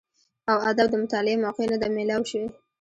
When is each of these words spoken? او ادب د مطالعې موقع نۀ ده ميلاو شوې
او 0.51 0.57
ادب 0.69 0.87
د 0.91 0.95
مطالعې 1.03 1.35
موقع 1.45 1.65
نۀ 1.71 1.77
ده 1.81 1.87
ميلاو 1.95 2.27
شوې 2.29 2.47